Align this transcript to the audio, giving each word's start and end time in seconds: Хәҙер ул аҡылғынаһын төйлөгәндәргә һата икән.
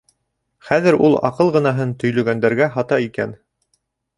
Хәҙер 0.69 0.95
ул 1.09 1.17
аҡылғынаһын 1.29 1.93
төйлөгәндәргә 2.05 2.71
һата 2.79 3.03
икән. 3.11 3.37